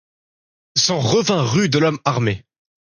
[0.77, 2.43] s’en revint rue de l’Homme-Armé.